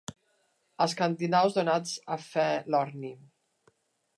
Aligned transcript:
Escandinaus 0.85 1.59
donats 1.59 1.93
a 2.15 2.17
fer 2.31 2.49
l'orni. 2.73 3.13